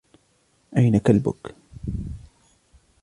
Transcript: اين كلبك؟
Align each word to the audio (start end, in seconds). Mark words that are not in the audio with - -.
اين 0.77 0.97
كلبك؟ 0.97 1.47